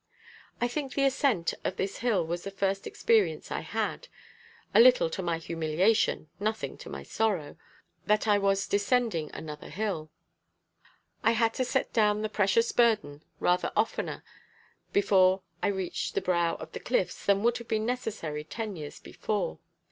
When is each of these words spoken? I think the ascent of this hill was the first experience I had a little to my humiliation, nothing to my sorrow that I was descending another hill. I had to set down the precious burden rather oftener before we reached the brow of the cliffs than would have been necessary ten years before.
I 0.59 0.67
think 0.67 0.95
the 0.95 1.05
ascent 1.05 1.53
of 1.63 1.75
this 1.77 1.97
hill 1.99 2.25
was 2.25 2.43
the 2.43 2.49
first 2.49 2.87
experience 2.87 3.51
I 3.51 3.59
had 3.59 4.07
a 4.73 4.79
little 4.79 5.11
to 5.11 5.21
my 5.21 5.37
humiliation, 5.37 6.27
nothing 6.39 6.75
to 6.79 6.89
my 6.89 7.03
sorrow 7.03 7.55
that 8.07 8.27
I 8.27 8.39
was 8.39 8.65
descending 8.65 9.29
another 9.31 9.69
hill. 9.69 10.09
I 11.21 11.33
had 11.33 11.53
to 11.53 11.63
set 11.63 11.93
down 11.93 12.23
the 12.23 12.29
precious 12.29 12.71
burden 12.71 13.21
rather 13.39 13.71
oftener 13.75 14.23
before 14.91 15.43
we 15.61 15.69
reached 15.69 16.15
the 16.15 16.21
brow 16.21 16.55
of 16.55 16.71
the 16.71 16.79
cliffs 16.79 17.23
than 17.27 17.43
would 17.43 17.59
have 17.59 17.67
been 17.67 17.85
necessary 17.85 18.43
ten 18.43 18.75
years 18.75 18.99
before. 18.99 19.59